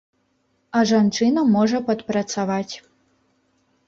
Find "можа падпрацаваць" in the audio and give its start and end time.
1.55-2.75